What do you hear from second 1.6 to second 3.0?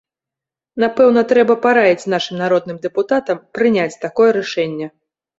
параіць нашым народным